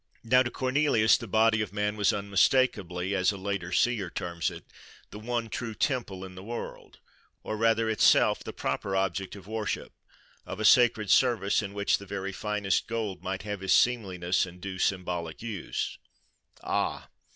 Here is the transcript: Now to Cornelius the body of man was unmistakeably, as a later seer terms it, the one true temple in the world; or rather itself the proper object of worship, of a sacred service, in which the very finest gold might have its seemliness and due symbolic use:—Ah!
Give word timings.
Now 0.23 0.41
to 0.41 0.49
Cornelius 0.49 1.15
the 1.15 1.27
body 1.27 1.61
of 1.61 1.71
man 1.73 1.95
was 1.95 2.11
unmistakeably, 2.11 3.13
as 3.13 3.31
a 3.31 3.37
later 3.37 3.71
seer 3.71 4.09
terms 4.09 4.49
it, 4.49 4.63
the 5.11 5.19
one 5.19 5.47
true 5.47 5.75
temple 5.75 6.25
in 6.25 6.33
the 6.33 6.41
world; 6.41 6.97
or 7.43 7.55
rather 7.55 7.87
itself 7.87 8.43
the 8.43 8.51
proper 8.51 8.95
object 8.95 9.35
of 9.35 9.45
worship, 9.45 9.93
of 10.43 10.59
a 10.59 10.65
sacred 10.65 11.11
service, 11.11 11.61
in 11.61 11.75
which 11.75 11.99
the 11.99 12.07
very 12.07 12.31
finest 12.31 12.87
gold 12.87 13.21
might 13.21 13.43
have 13.43 13.61
its 13.61 13.75
seemliness 13.75 14.47
and 14.47 14.59
due 14.59 14.79
symbolic 14.79 15.43
use:—Ah! 15.43 17.07